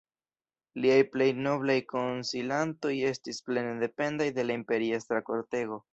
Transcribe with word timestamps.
Liaj 0.85 0.95
plej 1.15 1.27
noblaj 1.47 1.75
konsilantoj 1.93 2.95
estis 3.13 3.43
plene 3.51 3.77
dependaj 3.85 4.31
de 4.39 4.47
la 4.49 4.61
imperiestra 4.63 5.25
kortego. 5.29 5.83